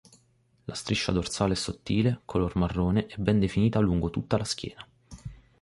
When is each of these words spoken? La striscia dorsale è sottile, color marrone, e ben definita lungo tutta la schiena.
La 0.65 0.73
striscia 0.73 1.11
dorsale 1.11 1.53
è 1.53 1.55
sottile, 1.55 2.21
color 2.25 2.55
marrone, 2.55 3.05
e 3.05 3.17
ben 3.17 3.37
definita 3.39 3.77
lungo 3.77 4.09
tutta 4.09 4.35
la 4.35 4.43
schiena. 4.43 4.83